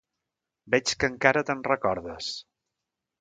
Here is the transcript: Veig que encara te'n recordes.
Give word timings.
Veig 0.75 0.93
que 1.03 1.09
encara 1.13 1.43
te'n 1.49 1.61
recordes. 1.67 2.31